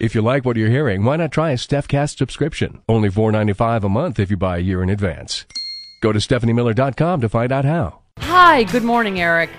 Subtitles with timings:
[0.00, 2.82] If you like what you're hearing, why not try a StephCast subscription?
[2.88, 5.44] Only $4.95 a month if you buy a year in advance.
[6.02, 7.98] Go to StephanieMiller.com to find out how.
[8.20, 9.50] Hi, good morning, Eric.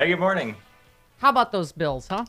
[0.00, 0.56] Hey, good morning.
[1.18, 2.24] How about those bills, huh?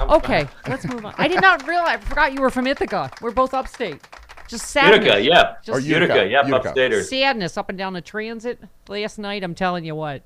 [0.00, 1.12] Okay, let's move on.
[1.18, 3.10] I did not realize, I forgot you were from Ithaca.
[3.20, 4.00] We're both upstate.
[4.46, 5.04] Just sadness.
[5.04, 5.54] Utica, yeah.
[5.64, 6.72] Just Or Utica, yep, Utica.
[6.72, 7.04] upstaters.
[7.04, 9.42] sadness up and down the transit last night.
[9.42, 10.22] I'm telling you what.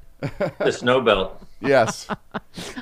[0.59, 1.43] The snow belt.
[1.61, 2.07] Yes.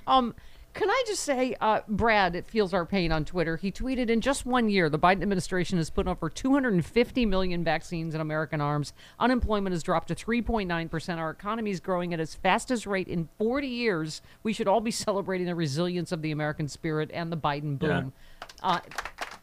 [0.06, 0.34] Um,
[0.74, 3.56] can I just say, uh, Brad, it feels our pain on Twitter.
[3.56, 8.12] He tweeted in just one year, the Biden administration has put over 250 million vaccines
[8.14, 8.92] in American arms.
[9.20, 11.20] Unemployment has dropped to 3.9 percent.
[11.20, 14.20] Our economy is growing at its fastest rate in 40 years.
[14.42, 18.12] We should all be celebrating the resilience of the American spirit and the Biden boom.
[18.60, 18.80] Uh,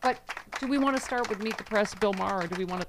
[0.02, 0.20] but
[0.60, 2.82] do we want to start with Meet the Press, Bill Maher, or do we want
[2.82, 2.88] to?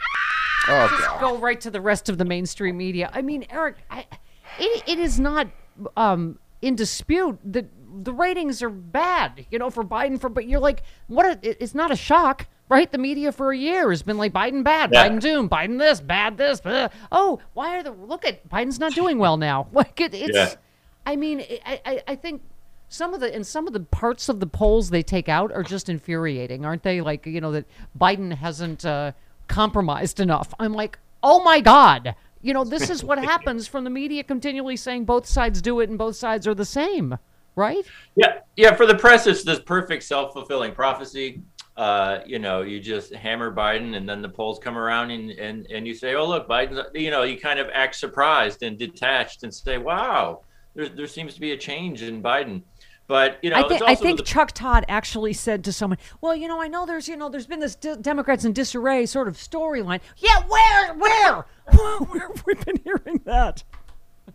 [0.69, 1.21] Oh, just God.
[1.21, 3.09] go right to the rest of the mainstream media.
[3.13, 4.07] I mean, Eric, I,
[4.59, 5.49] it, it is not
[5.97, 7.67] um, in dispute that
[8.03, 10.21] the ratings are bad, you know, for Biden.
[10.21, 11.27] For but you're like, what?
[11.27, 12.91] A, it's not a shock, right?
[12.91, 15.09] The media for a year has been like Biden bad, Yeah.
[15.09, 16.61] Biden doom, Biden this, bad this.
[16.61, 16.89] blah.
[17.11, 19.69] Oh, why are the look at Biden's not doing well now?
[19.73, 20.37] Like it, it's.
[20.37, 20.55] Yeah.
[21.05, 22.43] I mean, I, I, I think
[22.89, 25.63] some of the and some of the parts of the polls they take out are
[25.63, 27.01] just infuriating, aren't they?
[27.01, 27.65] Like you know that
[27.99, 29.13] Biden hasn't uh,
[29.49, 30.53] compromised enough.
[30.61, 34.77] I'm like, oh my god, you know this is what happens from the media continually
[34.77, 37.17] saying both sides do it and both sides are the same,
[37.57, 37.85] right?
[38.17, 38.75] Yeah, yeah.
[38.75, 41.43] For the press, it's this perfect self-fulfilling prophecy.
[41.77, 45.67] Uh, you know, you just hammer Biden, and then the polls come around, and and
[45.71, 49.43] and you say, "Oh, look, Biden." You know, you kind of act surprised and detached,
[49.43, 50.43] and say, "Wow,
[50.75, 52.63] there there seems to be a change in Biden."
[53.09, 55.99] But you know, I it's think I think the- Chuck Todd actually said to someone,
[56.21, 59.07] "Well, you know, I know there's you know there's been this de- Democrats in disarray
[59.07, 60.01] sort of storyline.
[60.19, 63.65] Yeah, where where where we've we been hearing that?"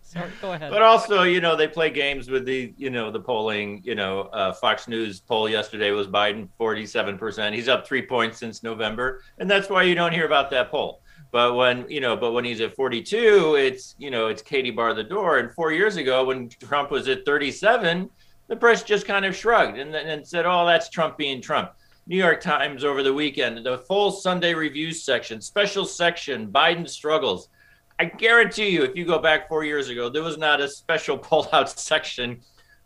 [0.08, 0.72] Sorry, go ahead.
[0.72, 3.82] But also, you know, they play games with the, you know, the polling.
[3.84, 7.54] You know, uh, Fox News poll yesterday was Biden 47%.
[7.54, 11.02] He's up three points since November, and that's why you don't hear about that poll.
[11.32, 14.94] But when you know, but when he's at 42, it's you know, it's Katie bar
[14.94, 15.40] the door.
[15.40, 18.10] And four years ago, when Trump was at 37,
[18.48, 21.74] the press just kind of shrugged and and said, "Oh, that's Trump being Trump."
[22.08, 27.50] New York Times over the weekend, the full Sunday review section, special section, Biden struggles.
[28.00, 31.18] I guarantee you, if you go back four years ago, there was not a special
[31.30, 32.42] pull-out section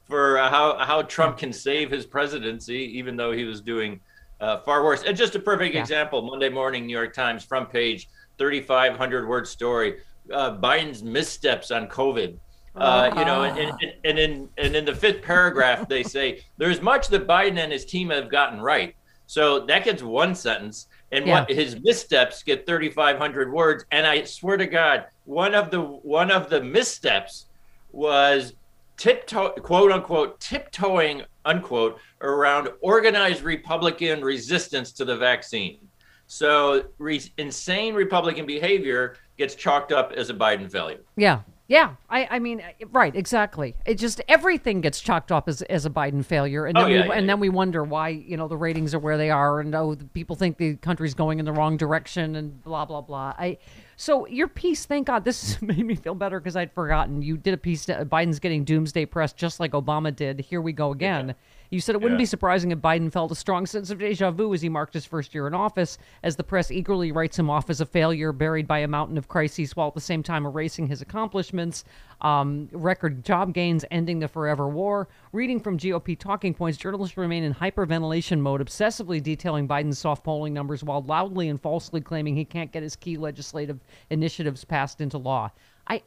[0.07, 3.99] for uh, how how Trump can save his presidency, even though he was doing
[4.39, 5.03] uh, far worse.
[5.03, 5.81] And just a perfect Yeah.
[5.81, 8.07] example: Monday morning, New York Times front page,
[8.37, 9.99] 3,500 word story:
[10.33, 12.37] uh, Biden's missteps on COVID.
[12.73, 16.81] Uh, you know, and, and, and in and in the fifth paragraph, they say there's
[16.81, 18.95] much that Biden and his team have gotten right.
[19.27, 21.41] So that gets one sentence, and Yeah.
[21.41, 23.85] what his missteps get 3,500 words.
[23.91, 27.47] And I swear to God, one of the one of the missteps
[27.91, 28.53] was
[28.97, 35.79] tiptoe quote unquote tiptoeing unquote around organized Republican resistance to the vaccine.
[36.27, 41.01] So re- insane Republican behavior gets chalked up as a Biden failure.
[41.17, 41.41] Yeah.
[41.71, 41.95] Yeah.
[42.09, 43.75] I, I mean, uh, right, exactly.
[43.85, 46.65] It just everything gets chalked up as, as a Biden failure.
[46.65, 47.27] And Oh, then yeah, we, yeah, and yeah.
[47.31, 50.03] then we wonder why, you know, the ratings are where they are and oh the
[50.03, 53.33] people think the country's going in the wrong direction and blah blah blah.
[53.39, 53.57] I
[53.95, 57.21] so your piece, thank God, this made me feel better because I'd forgotten.
[57.21, 60.41] You did a piece Biden's getting doomsday press just like Obama did.
[60.41, 61.35] Here we go again.
[61.71, 62.23] You said it wouldn't Yeah.
[62.23, 65.05] be surprising if Biden felt a strong sense of deja vu as he marked his
[65.05, 68.67] first year in office, as the press eagerly writes him off as a failure buried
[68.67, 71.85] by a mountain of crises, while at the same time erasing his accomplishments,
[72.19, 77.43] um, record job gains, ending the forever war, Reading from GOP talking points, journalists remain
[77.43, 82.43] in hyperventilation mode, obsessively detailing Biden's soft polling numbers while loudly and falsely claiming he
[82.43, 83.79] can't get his key legislative
[84.09, 85.49] initiatives passed into law.
[85.87, 86.03] I,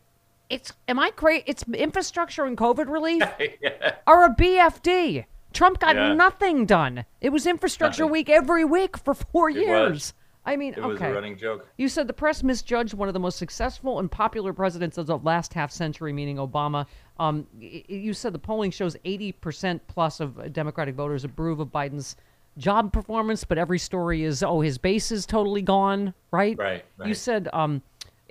[0.51, 1.45] it's am I crazy?
[1.47, 3.23] It's infrastructure and COVID relief,
[3.63, 3.95] yeah.
[4.07, 5.25] or a BFD.
[5.55, 6.13] Trump got Yeah.
[6.15, 7.05] nothing done.
[7.21, 8.13] It was infrastructure Nothing.
[8.13, 9.91] week every week for four It years.
[9.93, 10.15] was.
[10.47, 11.67] I mean, It was a running joke.
[11.79, 15.17] You said the press misjudged one of the most successful and popular presidents of the
[15.17, 16.87] last half century, meaning Obama.
[17.19, 22.15] Um, you said the polling shows 80% plus of Democratic voters approve of Biden's
[22.59, 26.59] job performance, but every story is, oh, his base is totally gone, right?
[26.59, 27.81] Right, You said, um,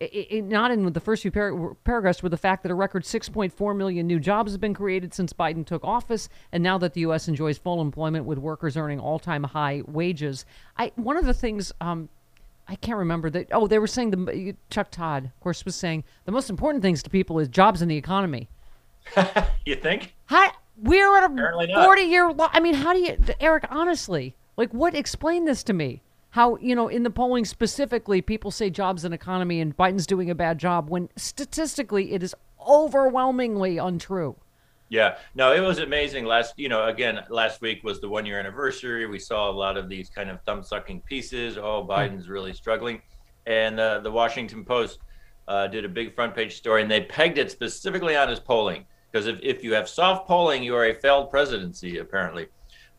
[0.04, 3.04] i i not in the first few par- paragraphs, were the fact that a record
[3.04, 7.02] 6.4 million new jobs have been created since Biden took office, and now that the
[7.02, 7.28] U.S.
[7.28, 10.46] enjoys full employment with workers earning all-time high wages.
[10.78, 12.10] I one of the things um,
[12.68, 13.48] I can't remember that.
[13.52, 17.04] Oh, they were saying the Chuck Todd, of course, was saying the most important things
[17.04, 18.50] to people is jobs and the economy.
[19.66, 20.14] You think?
[20.26, 22.32] How we're at a forty-year.
[22.32, 23.66] Lo- I mean, how do you, Eric?
[23.70, 24.94] Honestly, like, what?
[24.96, 26.02] Explain this to me.
[26.34, 30.32] How you know in the polling specifically, people say jobs and economy, and Biden's doing
[30.32, 32.34] a bad job when statistically it is
[32.68, 34.36] overwhelmingly untrue.
[34.90, 36.26] Yeah, no, it was amazing.
[36.26, 39.06] Last, you know, again, last week was the one year anniversary.
[39.06, 41.60] We saw a lot of these kind of thumb sucking pieces.
[41.60, 43.04] Oh, Biden's really struggling.
[43.46, 45.02] And uh, the Washington Post
[45.48, 48.86] uh, did a big front page story and they pegged it specifically on his polling.
[49.12, 52.48] Because if, if you have soft polling, you are a failed presidency, apparently.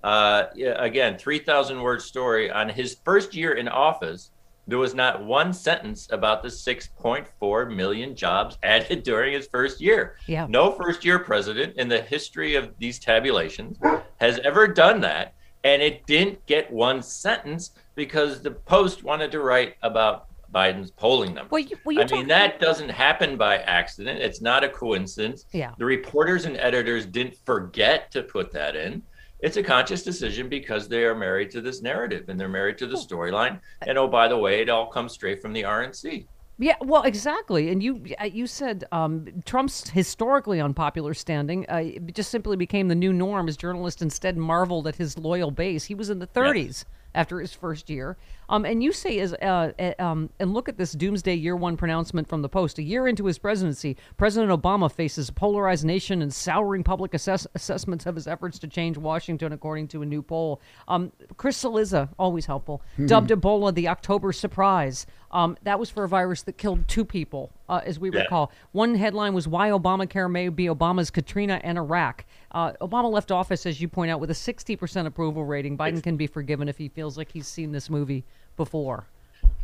[0.05, 4.33] Uh, again, 3,000 word story on his first year in office.
[4.67, 10.17] There was not one sentence about the 6.4 million jobs added during his first year.
[10.27, 10.47] Yeah.
[10.47, 13.79] No first year president in the history of these tabulations
[14.21, 15.33] has ever done that.
[15.65, 21.33] And it didn't get one sentence because the Post wanted to write about Biden's polling
[21.33, 21.51] numbers.
[21.51, 24.21] Well, you, well, you I mean, that doesn't happen by accident.
[24.21, 25.47] It's not a coincidence.
[25.53, 25.73] Yeah.
[25.79, 29.03] The reporters and editors didn't forget to put that in.
[29.45, 32.87] It's a conscious decision because they are married to this narrative and they're married to
[32.87, 33.61] the storyline.
[33.87, 36.27] And oh, by the way, it all comes straight from the RNC.
[36.59, 37.69] Yeah, well, exactly.
[37.69, 42.95] And you uh, you said um, Trump's historically unpopular standing uh, just simply became the
[42.95, 45.85] new norm as journalists instead marveled at his loyal base.
[45.85, 48.17] He was in the 30s after his first year.
[48.49, 51.77] Um, and you say is uh, uh, um, and look at this doomsday year one
[51.77, 52.79] pronouncement from the Post.
[52.79, 57.47] A year into his presidency, President Obama faces a polarized nation and souring public assess-
[57.55, 60.61] assessments of his efforts to change Washington, according to a new poll.
[60.89, 65.07] Um, Chris Cillizza, always helpful, dubbed Ebola the October surprise.
[65.31, 68.21] Um, that was for a virus that killed two people, uh, as we Yeah.
[68.21, 68.53] recall.
[68.71, 72.25] One headline was why Obamacare may be Obama's Katrina and Iraq.
[72.53, 75.77] Uh, Obama left office, as you point out, with a 60% approval rating.
[75.77, 78.25] Biden can be forgiven if he feels like he's seen this movie
[78.57, 79.05] before.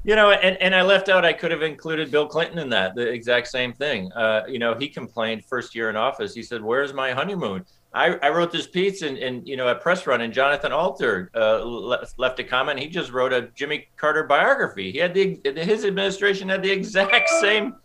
[0.03, 2.95] You know, and, and I left out, I could have included Bill Clinton in that,
[2.95, 4.11] the exact same thing.
[4.13, 6.33] Uh, you know, he complained first year in office.
[6.33, 7.67] He said, Where's my honeymoon?
[7.93, 11.31] I, I wrote this piece and, and, you know, at Press Run, and Jonathan Alter
[11.35, 12.79] uh, le- left a comment.
[12.79, 14.93] He just wrote a Jimmy Carter biography.
[14.93, 17.77] He had the, his administration had the exact same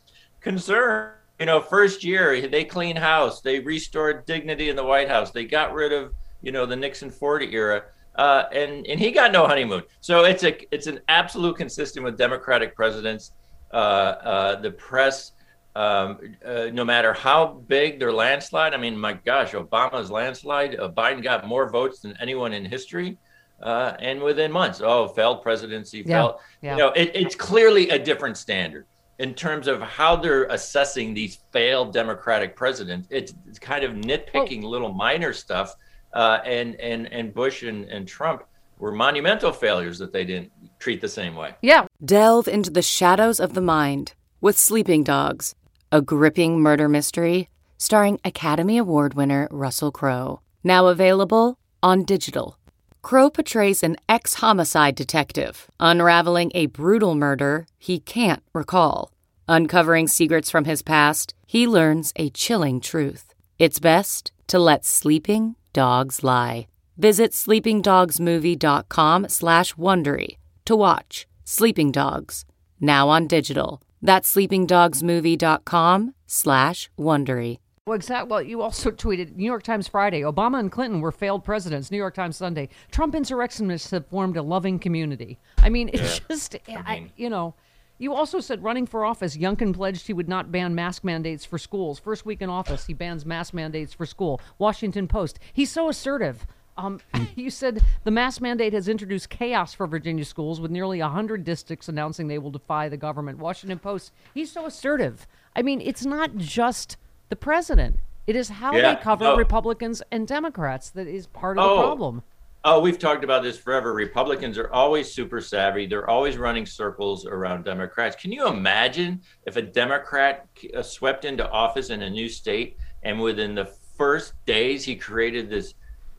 [0.42, 1.12] concern.
[1.40, 5.44] You know, first year, they clean house, they restored dignity in the White House, they
[5.44, 7.84] got rid of, you know, the Nixon Ford era
[8.18, 9.84] uh, and and he got no honeymoon.
[10.02, 13.32] So it's a it's an absolute consistent with Democratic presidents.
[13.74, 15.34] Uh, uh, the press,
[15.76, 18.74] um, uh, no matter how big their landslide.
[18.74, 20.80] I mean, my gosh, Obama's landslide.
[20.80, 23.18] Uh, Biden got more votes than anyone in history,
[23.62, 26.36] uh, and within months, oh, failed presidency, Yeah, failed.
[26.62, 26.72] yeah.
[26.72, 28.86] You know, it, it's clearly a different standard
[29.20, 33.08] in terms of how they're assessing these failed Democratic presidents.
[33.12, 35.74] It's, it's kind of nitpicking little minor stuff
[36.16, 38.44] uh, and and and Bush and, and Trump
[38.80, 41.54] were monumental failures that they didn't treat the same way.
[41.62, 45.56] Yeah, Delve into the shadows of the mind with Sleeping Dogs,
[45.92, 50.40] a gripping murder mystery starring Academy Award winner Russell Crowe.
[50.64, 52.58] Now available on digital.
[53.02, 59.12] Crowe portrays an ex homicide detective unraveling a brutal murder he can't recall.
[59.48, 63.34] Uncovering secrets from his past, he learns a chilling truth.
[63.60, 66.68] It's best to let sleeping dogs lie.
[66.98, 72.46] Visit sleepingdogsmovie.com slash Wondery to watch Sleeping Dogs,
[72.80, 73.82] now on digital.
[74.02, 77.60] That's sleepingdogsmovie.com slash Wondery.
[77.86, 78.30] Well, exactly.
[78.32, 81.92] Well, you also tweeted New York Times Friday Obama and Clinton were failed presidents.
[81.92, 85.38] New York Times Sunday Trump insurrectionists have formed a loving community.
[85.60, 87.54] I mean, it's just, I, mean- you know.
[87.98, 91.58] You also said running for office, Youngkin pledged he would not ban mask mandates for
[91.58, 91.98] schools.
[91.98, 94.42] First week in office, he bans mask mandates for school.
[94.58, 95.40] Washington Post.
[95.54, 96.46] He's so assertive.
[96.78, 97.00] Um,
[97.38, 101.88] you said the mask mandate has introduced chaos for Virginia schools, with nearly 100 districts
[101.88, 103.40] announcing they will defy the government.
[103.40, 104.12] Washington Post.
[104.34, 105.26] He's so assertive.
[105.56, 106.98] I mean, it's not just
[107.30, 107.98] the president.
[108.28, 109.38] It is how Yeah, they cover no.
[109.38, 111.76] Republicans and Democrats that is part of Oh.
[111.78, 112.24] the problem.
[112.68, 113.94] Oh, we've talked about this forever.
[113.94, 115.86] Republicans are always super savvy.
[115.86, 118.16] They're always running circles around Democrats.
[118.16, 123.22] Can you imagine if a Democrat uh, swept into office in a new state and
[123.22, 125.76] within the first days he created this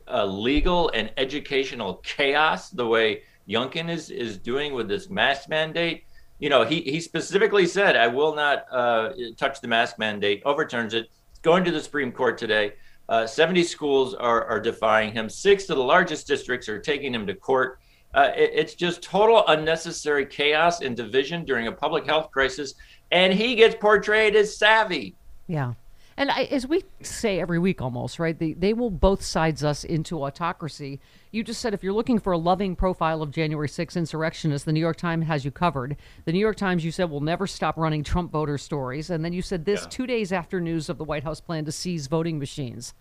[0.07, 6.05] uh, legal and educational chaos the way Youngkin is is doing with this mask mandate?
[6.39, 10.93] You know, he he specifically said, "I will not uh, touch the mask mandate." Overturns
[10.93, 11.09] it.
[11.41, 12.73] Going to the Supreme Court today.
[13.09, 15.29] Uh, 70 schools are, are defying him.
[15.29, 17.79] Six of the largest districts are taking him to court.
[18.13, 22.73] Uh, it- it's just total unnecessary chaos and division during a public health crisis.
[23.11, 25.15] And he gets portrayed as savvy.
[25.47, 25.73] Yeah.
[26.19, 28.37] And I, as we say every week almost, right?
[28.37, 30.99] They, they will both sides us into autocracy.
[31.31, 34.73] You just said if you're looking for a loving profile of January 6 insurrectionists, the
[34.73, 35.95] New York Times has you covered.
[36.25, 39.11] The New York Times, you said, will never stop running Trump voter stories.
[39.11, 41.71] And then you said this two days after news of the White House plan to
[41.71, 42.95] seize voting machines.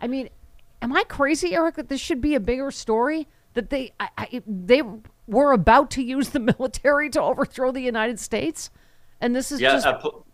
[0.00, 0.30] I mean,
[0.80, 3.28] am I crazy, Eric, that this should be a bigger story?
[3.52, 4.82] That they, I, I, they
[5.26, 8.70] were about to use the military to overthrow the United States?
[9.20, 10.24] And this is Yeah, just, uh, po-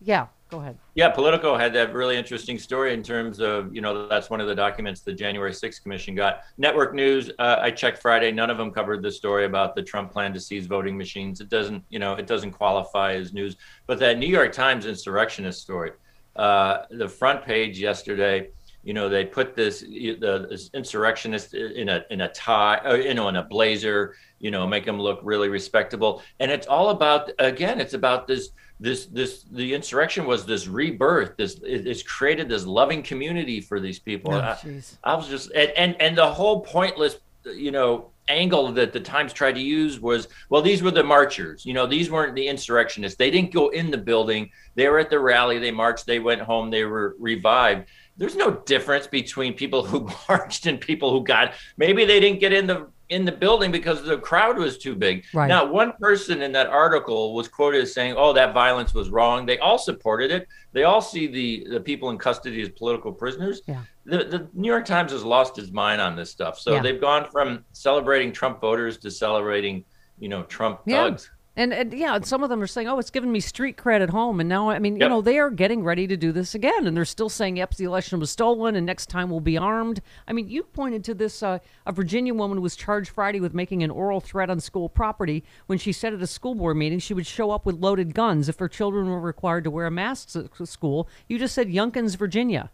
[0.00, 0.78] yeah, go ahead.
[0.94, 1.08] yeah.
[1.08, 4.54] Politico had that really interesting story in terms of you know that's one of the
[4.54, 6.42] documents the January 6th Commission got.
[6.58, 10.12] Network News, uh, I checked Friday, none of them covered the story about the Trump
[10.12, 11.40] plan to seize voting machines.
[11.40, 13.56] It doesn't you know it doesn't qualify as news.
[13.86, 15.92] But that New York Times insurrectionist story,
[16.36, 18.50] uh, the front page yesterday.
[18.82, 23.14] You know, they put this the this insurrectionist in a in a tie, uh, you
[23.14, 24.14] know, in a blazer.
[24.38, 26.22] You know, make him look really respectable.
[26.38, 31.36] And it's all about again, it's about this this this the insurrection was this rebirth.
[31.36, 34.34] This it, it's created this loving community for these people.
[34.34, 34.82] Oh, I.
[35.02, 39.32] I was just and, and and the whole pointless, you know, angle that the Times
[39.32, 41.64] tried to use was well, these were the marchers.
[41.64, 43.16] You know, these weren't the insurrectionists.
[43.16, 44.50] They didn't go in the building.
[44.74, 45.58] They were at the rally.
[45.58, 46.04] They marched.
[46.04, 46.70] They went home.
[46.70, 47.88] They were revived.
[48.18, 51.54] There's no difference between people who marched and people who got.
[51.78, 55.24] Maybe they didn't get in the in the building because the crowd was too big.
[55.32, 55.46] Right.
[55.46, 59.46] Now, one person in that article was quoted as saying, "Oh, that violence was wrong."
[59.46, 60.48] They all supported it.
[60.72, 63.62] They all see the the people in custody as political prisoners.
[63.66, 63.82] Yeah.
[64.04, 66.58] The, the New York Times has lost its mind on this stuff.
[66.58, 66.82] So Yeah.
[66.82, 69.84] they've gone from celebrating Trump voters to celebrating,
[70.18, 71.16] you know, Trump Yeah.
[71.58, 74.02] And, and yeah, and some of them are saying, "Oh, it's giving me street cred
[74.02, 76.54] at home." And now, I mean, you know, they are getting ready to do this
[76.54, 79.56] again, and they're still saying, "Yep, the election was stolen, and next time we'll be
[79.56, 83.54] armed." I mean, you pointed to this: uh, a Virginia woman was charged Friday with
[83.54, 86.98] making an oral threat on school property when she said at a school board meeting
[86.98, 90.36] she would show up with loaded guns if her children were required to wear masks
[90.36, 91.08] at school.
[91.26, 92.70] You just said Youngkin's, Virginia,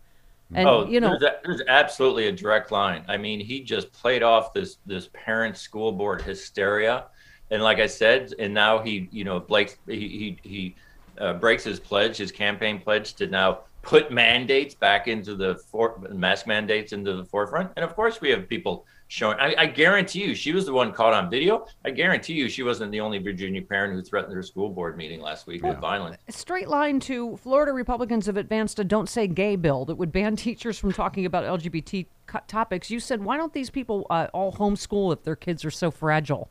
[0.52, 3.04] and oh, you know, there's, a- there's absolutely a direct line.
[3.06, 7.04] I mean, he just played off this this parent school board hysteria,
[7.52, 10.74] and like I said, and now he, you know, Blake, he he, he
[11.18, 15.98] uh, breaks his pledge, his campaign pledge to now put mandates back into the for,
[16.10, 17.70] mask mandates into the forefront.
[17.76, 19.38] And of course, we have people showing.
[19.38, 21.66] I, I guarantee you, she was the one caught on video.
[21.84, 25.20] I guarantee you, she wasn't the only Virginia parent who threatened her school board meeting
[25.20, 26.16] last week with violence.
[26.30, 30.36] straight line to Florida Republicans have advanced a "Don't Say Gay" bill that would ban
[30.36, 32.90] teachers from talking about LGBT co- topics.
[32.90, 36.50] You said, why don't these people uh, all homeschool if their kids are so fragile?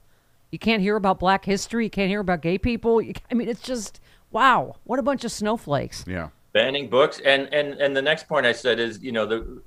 [0.52, 1.86] You can't hear about Black history.
[1.86, 3.02] You can't hear about gay people.
[3.02, 4.00] You, I mean, it's just
[4.32, 6.06] wow, what a bunch of snowflakes.
[6.08, 6.30] Yeah.
[6.54, 9.62] banning books and and and the next point i said is you know the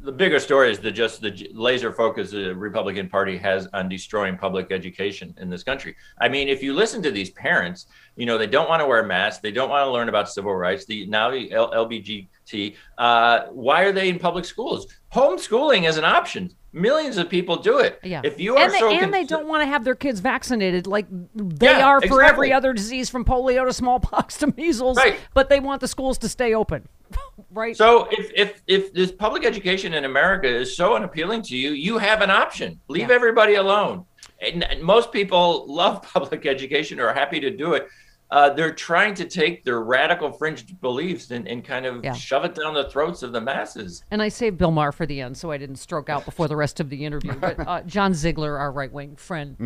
[0.00, 4.36] the bigger story is the just the laser focus the republican party has on destroying
[4.36, 7.86] public education in this country i mean if you listen to these parents
[8.18, 10.54] you know they don't want to wear masks they don't want to learn about civil
[10.54, 15.96] rights the now the L- lbgt uh, why are they in public schools homeschooling is
[15.96, 19.14] an option millions of people do it Yeah, if you are and they, so and
[19.14, 22.72] they don't want to have their kids vaccinated like they Yeah, are for every other
[22.72, 24.96] disease, from polio to smallpox to measles.
[24.98, 25.16] Right.
[25.32, 26.86] But they want the schools to stay open,
[27.50, 27.74] right?
[27.74, 31.96] So if if if this public education in America is so unappealing to you, you
[31.98, 32.78] have an option.
[32.88, 33.14] Leave Yeah.
[33.14, 34.04] everybody alone.
[34.40, 37.88] And, and most people love public education or are happy to do it.
[38.30, 42.12] Uh, they're trying to take their radical fringe beliefs and, and kind of Yeah.
[42.12, 44.04] shove it down the throats of the masses.
[44.10, 46.56] And I saved Bill Maher for the end, so I didn't stroke out before the
[46.56, 47.32] rest of the interview.
[47.34, 49.56] But uh, John Ziegler, our right wing friend,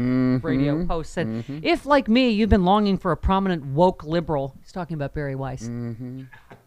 [0.44, 4.70] radio host, said, If, like me, you've been longing for a prominent woke liberal, he's
[4.72, 5.68] talking about Bari Weiss,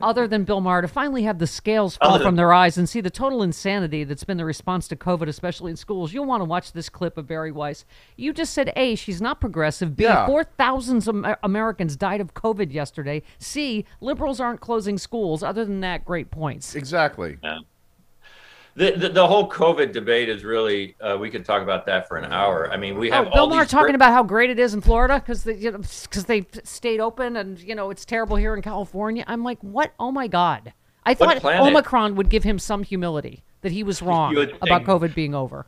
[0.02, 3.02] other than Bill Maher, to finally have the scales fall from their eyes and see
[3.02, 6.46] the total insanity that's been the response to COVID, especially in schools, you'll want to
[6.46, 7.86] watch this clip of Bari Weiss.
[8.16, 9.96] You just said, A, she's not progressive.
[9.96, 10.26] B, Yeah.
[10.26, 13.22] 4,000 Am- Americans died of COVID yesterday.
[13.40, 15.44] C, liberals aren't closing schools.
[15.44, 16.76] Other than that, great points.
[16.76, 17.38] Exactly.
[18.78, 22.18] The, the, the whole COVID debate is really, uh, we could talk about that for
[22.18, 22.70] an hour.
[22.74, 24.74] I mean, we have Oh, Bill all Maher talking great- about how great it is
[24.74, 28.36] in Florida because they, you know, because they stayed open and you know it's terrible
[28.36, 29.24] here in California.
[29.28, 29.94] I'm like, what?
[29.98, 30.74] Oh my god!
[31.06, 31.44] I thought?
[31.46, 34.84] Omicron would give him some humility that he was wrong about.
[34.84, 35.68] COVID being over.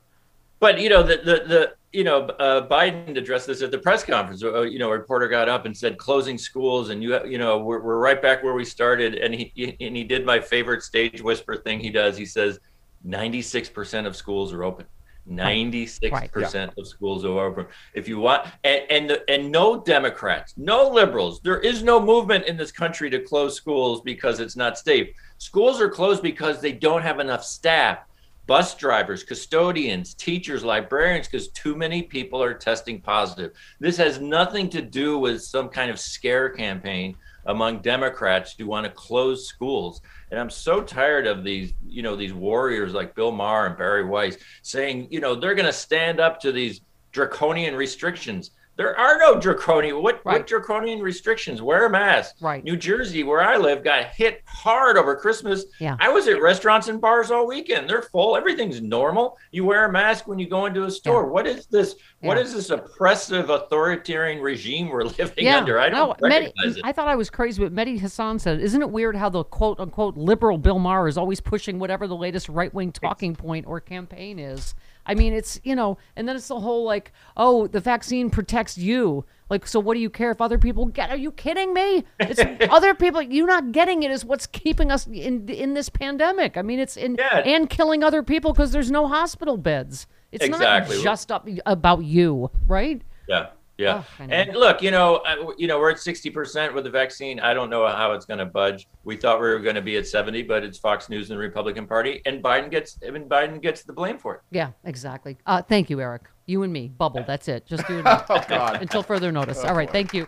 [0.60, 4.04] But you know the the, the you know uh, Biden addressed this at the press
[4.04, 4.44] conference.
[4.44, 7.60] Uh, you know, a reporter got up and said closing schools, and you you know
[7.60, 9.16] we're, we're right back where we started.
[9.16, 11.80] And he and he did my favorite stage whisper thing.
[11.80, 12.18] He does.
[12.18, 12.60] He says,
[13.04, 14.86] ninety six percent of schools are open.
[15.26, 17.66] Ninety six percent of schools are open.
[17.94, 21.42] If you want, and and, the, and no Democrats, no liberals.
[21.42, 25.10] There is no movement in this country to close schools because it's not safe.
[25.38, 28.00] Schools are closed because they don't have enough staff
[28.48, 33.52] bus drivers, custodians, teachers, librarians, because too many people are testing positive.
[33.80, 38.86] This has nothing to do with some kind of scare campaign among Democrats who want
[38.86, 40.02] to close schools.
[40.30, 44.06] And I'm so tired of these, you know, these warriors like Bill Maher and Bari
[44.06, 48.52] Weiss saying, you know, they're going to stand up to these draconian restrictions.
[48.78, 50.04] There are no draconian.
[50.04, 50.34] What, Right.
[50.40, 51.62] what draconian restrictions?
[51.64, 52.36] Wear a mask.
[52.40, 52.64] Right.
[52.64, 55.66] New Jersey, where I live, got hit hard over Christmas.
[55.80, 55.98] Yeah.
[56.00, 57.90] I was at restaurants and bars all weekend.
[57.90, 58.38] They're full.
[58.38, 59.38] Everything's normal.
[59.52, 61.24] You wear a mask when you go into a store.
[61.24, 61.30] Yeah.
[61.30, 61.96] What is this?
[62.22, 62.44] What Yeah.
[62.44, 65.80] is this oppressive authoritarian regime we're living Yeah, under?
[65.80, 66.82] I don't no, Mehdi- recognize it.
[66.86, 69.80] I thought I was crazy, but Mehdi Hasan said, "Isn't it weird how the quote
[69.80, 73.80] unquote liberal Bill Maher is always pushing whatever the latest right wing talking point or
[73.80, 74.76] campaign is?"
[75.08, 78.78] I mean, it's you know, and then it's the whole like, "Oh, the vaccine protects
[78.78, 81.10] you." Like, so what do you care if other people get?
[81.10, 82.04] Are you kidding me?
[82.20, 83.22] It's other people.
[83.22, 86.58] You not getting it is what's keeping us in in this pandemic.
[86.58, 87.38] I mean, it's in Yeah.
[87.40, 90.06] and killing other people because there's no hospital beds.
[90.34, 90.98] It's Exactly.
[90.98, 93.02] not just up about you, right?
[93.30, 93.48] Yeah.
[93.78, 94.04] Yeah.
[94.20, 97.40] Oh, and look, you know, uh, you know, we're at 60% with the vaccine.
[97.40, 98.88] I don't know how it's going to budge.
[99.04, 101.42] We thought we were going to be at 70, but it's Fox News and the
[101.42, 104.42] Republican Party and Biden gets and Biden gets the blame for it.
[104.52, 105.38] Yeah, exactly.
[105.46, 106.24] Uh, thank you, Eric.
[106.48, 107.24] You and me, bubble.
[107.28, 107.66] That's it.
[107.66, 108.82] Just do it Oh God.
[108.82, 109.64] until further notice.
[109.66, 109.92] All right.
[109.92, 110.26] Thank you.